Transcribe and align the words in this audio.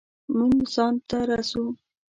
مونږ 0.37 0.57
ځان 0.73 0.95
ته 1.09 1.17
رسو 1.29 1.63